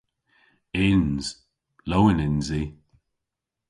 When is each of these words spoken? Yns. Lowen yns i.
Yns. 0.87 1.25
Lowen 1.89 2.19
yns 2.27 2.47
i. 2.61 2.63